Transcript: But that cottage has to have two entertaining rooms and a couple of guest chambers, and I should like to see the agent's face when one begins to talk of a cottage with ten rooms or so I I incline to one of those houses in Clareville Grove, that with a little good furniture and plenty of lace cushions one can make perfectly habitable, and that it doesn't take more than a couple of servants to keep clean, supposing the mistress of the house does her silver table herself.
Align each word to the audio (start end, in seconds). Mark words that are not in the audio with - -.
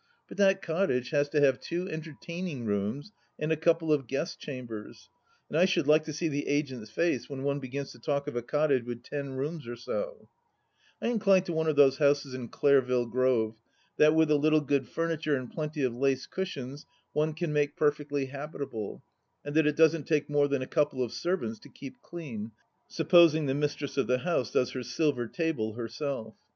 But 0.27 0.37
that 0.37 0.63
cottage 0.63 1.11
has 1.11 1.29
to 1.29 1.39
have 1.41 1.59
two 1.59 1.87
entertaining 1.87 2.65
rooms 2.65 3.11
and 3.37 3.51
a 3.51 3.55
couple 3.55 3.93
of 3.93 4.07
guest 4.07 4.39
chambers, 4.39 5.09
and 5.47 5.55
I 5.55 5.65
should 5.65 5.85
like 5.85 6.05
to 6.05 6.11
see 6.11 6.27
the 6.27 6.47
agent's 6.47 6.89
face 6.89 7.29
when 7.29 7.43
one 7.43 7.59
begins 7.59 7.91
to 7.91 7.99
talk 7.99 8.27
of 8.27 8.35
a 8.35 8.41
cottage 8.41 8.83
with 8.83 9.03
ten 9.03 9.33
rooms 9.33 9.67
or 9.67 9.75
so 9.75 10.27
I 10.99 11.05
I 11.05 11.09
incline 11.11 11.43
to 11.43 11.53
one 11.53 11.67
of 11.67 11.75
those 11.75 11.99
houses 11.99 12.33
in 12.33 12.49
Clareville 12.49 13.11
Grove, 13.11 13.61
that 13.97 14.15
with 14.15 14.31
a 14.31 14.37
little 14.37 14.61
good 14.61 14.87
furniture 14.87 15.35
and 15.35 15.51
plenty 15.51 15.83
of 15.83 15.93
lace 15.95 16.25
cushions 16.25 16.87
one 17.13 17.35
can 17.35 17.53
make 17.53 17.75
perfectly 17.77 18.25
habitable, 18.25 19.03
and 19.45 19.53
that 19.53 19.67
it 19.67 19.75
doesn't 19.75 20.07
take 20.07 20.27
more 20.31 20.47
than 20.47 20.63
a 20.63 20.65
couple 20.65 21.03
of 21.03 21.13
servants 21.13 21.59
to 21.59 21.69
keep 21.69 22.01
clean, 22.01 22.53
supposing 22.87 23.45
the 23.45 23.53
mistress 23.53 23.97
of 23.97 24.07
the 24.07 24.17
house 24.17 24.49
does 24.49 24.71
her 24.71 24.81
silver 24.81 25.27
table 25.27 25.73
herself. 25.73 26.33